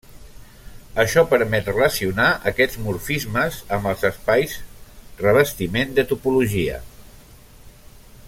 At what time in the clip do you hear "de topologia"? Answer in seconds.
6.01-6.81